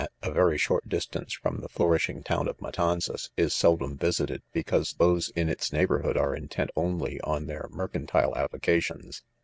at 0.03 0.11
a 0.23 0.31
very 0.31 0.57
short 0.57 0.89
distance 0.89 1.31
from 1.31 1.57
the 1.61 1.69
flourishing 1.69 2.23
town 2.23 2.47
of 2.47 2.59
Matanzas, 2.59 3.29
is 3.37 3.53
seldom 3.53 3.95
visited, 3.95 4.41
because 4.51 4.93
those 4.95 5.29
in 5.35 5.47
its 5.47 5.71
neighborhood 5.71 6.17
are 6.17 6.35
intent 6.35 6.71
only 6.75 7.21
on 7.23 7.45
their 7.45 7.69
mep 7.71 7.91
cantile 7.93 8.35
avocations. 8.35 9.21